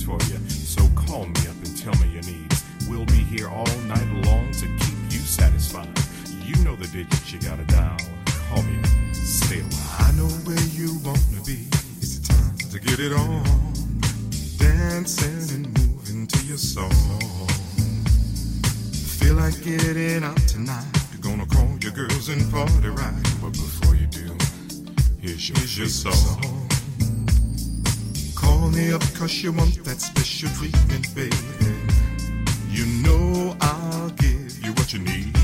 [0.00, 0.38] for you.
[0.48, 2.64] So call me up and tell me your needs.
[2.88, 5.88] We'll be here all night long to keep you satisfied.
[6.44, 7.98] You know the digits you gotta dial.
[8.48, 9.14] Call me up.
[9.14, 9.64] Stay a.
[9.98, 11.66] I know where you wanna be.
[12.00, 13.44] It's the time to get it on.
[14.56, 16.90] Dancing and moving to your song.
[19.18, 20.86] Feel like getting out tonight.
[21.12, 23.14] You're gonna call your girls and party right.
[23.42, 24.36] But before you do,
[25.20, 26.71] here's your, here's your song
[28.72, 31.36] me up cause you want that special treatment, baby.
[32.68, 35.36] You know I'll give you what you need.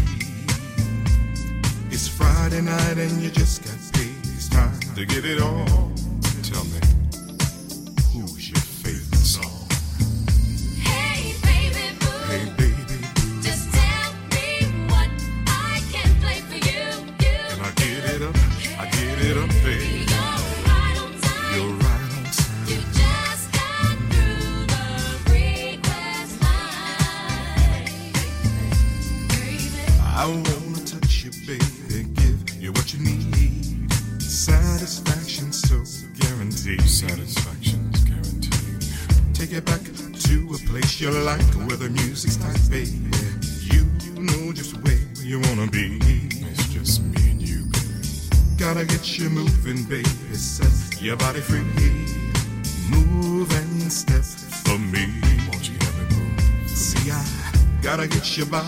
[1.91, 5.98] It's Friday night and you just got space time to get it all.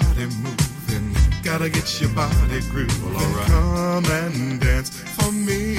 [0.01, 1.15] body moving.
[1.43, 3.15] Gotta get your body grooving.
[3.15, 3.47] All right.
[3.47, 5.75] Come and dance for me.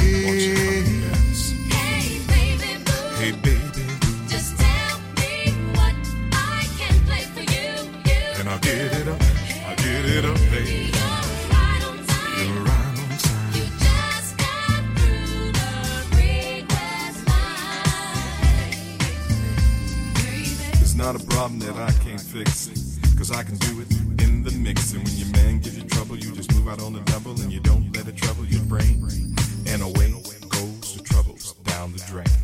[3.21, 4.27] Hey, baby boo.
[4.27, 5.95] Just tell me what
[6.33, 7.69] I can play for you.
[8.09, 9.21] you and I'll get it up.
[9.21, 10.89] Hey, I'll get it up, baby.
[10.91, 11.21] You're
[11.53, 12.37] right on time.
[12.39, 13.51] You're right on time.
[20.81, 22.69] It's Not a problem that I can't fix,
[23.17, 23.80] cause I can do it
[24.61, 24.93] mix.
[24.93, 27.51] And when your man gives you trouble, you just move out on the double and
[27.51, 29.03] you don't let it trouble your brain.
[29.67, 30.11] And away
[30.49, 32.40] goes the troubles down the drain.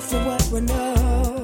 [0.00, 1.35] For what we know.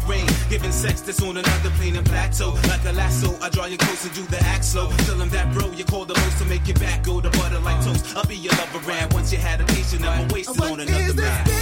[0.00, 0.26] submarine.
[0.48, 2.50] Giving sex that's on another plane and plateau.
[2.68, 4.88] Like a lasso, I draw you close and do the axe slow.
[5.06, 7.58] Tell him that, bro, you call the most to make your back go to butter
[7.60, 8.16] like toast.
[8.16, 11.14] I'll be your lover, and once you had a patient, I'm wasted what on another
[11.14, 11.55] man.